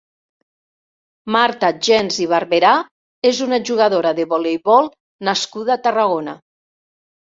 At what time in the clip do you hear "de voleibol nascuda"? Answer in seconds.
4.23-5.79